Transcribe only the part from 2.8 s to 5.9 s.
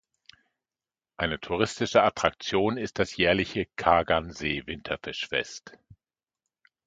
das jährliche "Qagan-See-Winterfischfest".